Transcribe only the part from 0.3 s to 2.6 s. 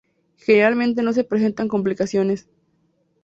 Generalmente no se presentan complicaciones.